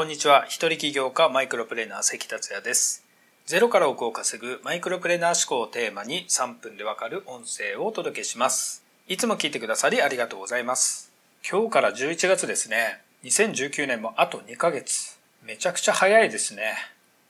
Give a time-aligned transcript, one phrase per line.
[0.00, 0.46] こんにちは。
[0.46, 3.04] 一人起業家マイクロプレーナー関達也です。
[3.44, 8.82] ゼロから億を稼ぐマイクロプレーナー思考をテーマに3分でわかる音声をお届けします。
[9.08, 11.12] いつも聞いてくださりありがとうございます。
[11.46, 13.02] 今日から11月ですね。
[13.24, 15.18] 2019年もあと2ヶ月。
[15.44, 16.76] めちゃくちゃ早いですね。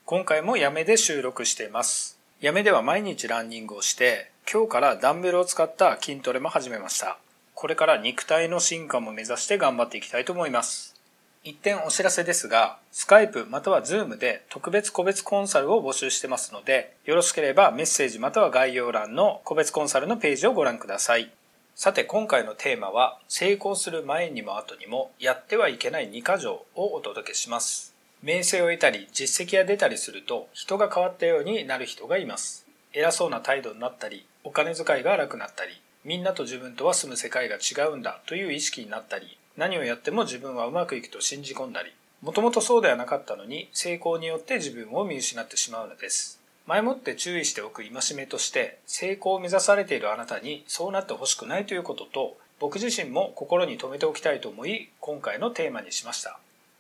[0.05, 2.21] 今回もやめで収録しています。
[2.41, 7.19] やめでは毎日ランニングをして、今日からダンベルを使った筋トレも始めました。
[7.57, 11.00] これから肉体の進化も目指して頑張っていきたいと思います。
[11.43, 21.31] 一点お知らせですが、スカイプまたはズームで特別個別コンサルを募集してますので、よろしければメッセージまたは概要欄の個別コンサルのページをご覧ください。
[21.75, 27.95] さて今回のテーマは、成功する前にも後にもやってはいけない2箇条をお届けします。
[28.23, 32.67] 名声を得たり実績が出たりすると人が変わったようになる人がいます。
[32.93, 41.93] 偉そうな態度になったり、お金遣いが荒くなったり、みんなと自分とは住む世界が違うんだという意識になったり、何をやっても自分はうまくいくと信じ込んだり、
[42.23, 46.41] もともとそうではなかったのに成功によって自分を見失ってしまうのです。
[46.65, 56.39] 前もって注意しておく戒めとして、成功を目指されているあなたにそうなってほしくないということと、僕自身も心に留めておきたいと思い、今回のテーマにしました。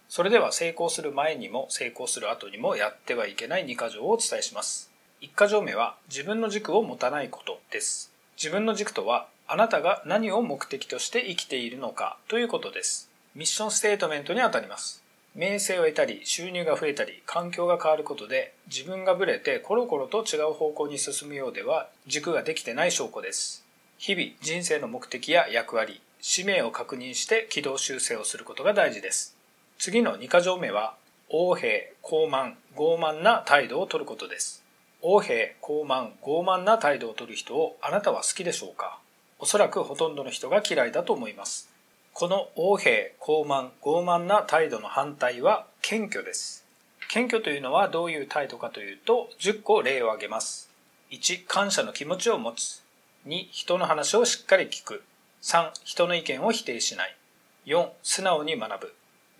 [0.08, 4.90] それでは成功する前にも成功する後にもやってはいけない2箇条をお伝えします。
[5.20, 8.10] 1箇条目は自分の軸を持たないことです。
[8.38, 13.10] 自分の軸とはあなたが何を目的として生きているのかということです。
[13.34, 15.02] ミッションステートメントにあたります。
[15.34, 23.64] 名声を得たり収入が増えたり環境が変わることで自分がブレてコロコロと違う方向に進むようでは軸ができてない証拠です。
[23.98, 29.36] 日々人生の目的や役割、使命を確認して軌道修正をすることが大事です。
[29.78, 30.94] 次の2箇条目は
[31.28, 34.62] 横兵、高慢、傲慢な態度をとることです。
[35.02, 39.00] 横兵、高慢、傲慢な態度をとる人をあなたは好きでしょうか
[39.42, 41.70] おそらくほとんどの人が嫌いだと思います。
[42.12, 46.66] この横兵、高慢、傲慢な態度の反対は謙虚です。
[47.08, 50.70] 謙虚というのはどういう態度かというと10個例を挙げます。
[51.10, 52.82] 1、感謝の気持ちを持つ。
[53.26, 55.02] 2、人の話をしっかり聞く。
[55.40, 57.16] 3、人の意見を否定しない。
[57.64, 58.94] 4、素直に学ぶ。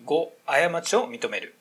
[0.07, 0.29] 5、
[0.71, 1.53] 過ちを認める。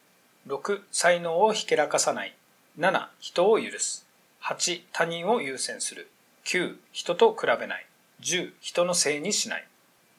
[0.47, 2.35] 6、才能をひけらかさない。
[2.79, 4.07] 7、人を許す。
[4.43, 6.11] 8、他人を優先する。
[6.47, 7.87] 9、人と比べない。
[8.23, 9.67] 10、人のせいにしない。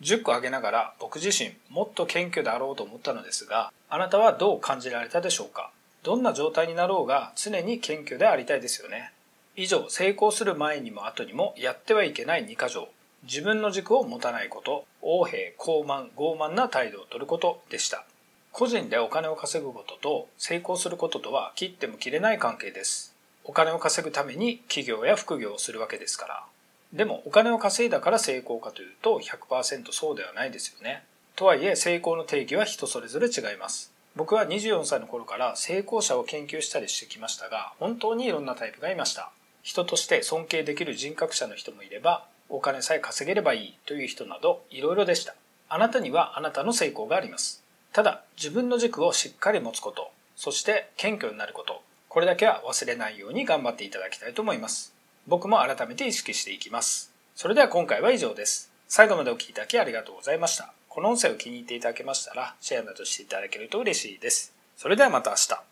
[0.02, 5.72] 10個挙げながら僕自身もっと謙虚であろうと思ったのですが、あなたはどう感じられたでしょうか？
[6.04, 9.12] どんな状態になろうが常に謙虚でありたいですよね。
[9.56, 12.88] 以上、成功する前にも後にもやってはいけない2箇条。
[13.24, 18.04] 自分の軸を持たないこと、横兵、高慢、傲慢な態度をとることでした。
[18.52, 23.14] 個人でお金を稼ぐことと成功することとは切っても切れない関係です。
[23.44, 26.44] お金を稼ぐために企業や副業をするわけですから。
[26.94, 31.04] でもお金を稼いだから成功かというと100%そうではないですよね。
[31.36, 33.92] とはいえ成功の定義は人それぞれ違います。
[34.16, 39.32] 僕は24歳の頃から成功者を研究したりしてきましたが、本当にいろんなタイプがいました。
[39.64, 45.34] 人として尊敬できる人格者の人もいれば、お金さえ稼げればいいという人などいろいろでした。
[45.70, 47.64] あなたにはあなたの成功があります。
[47.94, 54.94] ただ自分の軸をしっかり持つこと、そして謙虚になること、これだけは忘れないように頑張っていただきたいと思います。
[55.28, 57.12] 僕も改めて意識していきます。
[57.36, 58.72] それでは今回は以上です。
[58.88, 60.74] 最後までお聴きいただきありがとうございました。
[60.90, 64.54] この音声を気に入っていただけましたら、シェアなどしていただけると嬉しいです。
[64.76, 65.71] それではまた明日。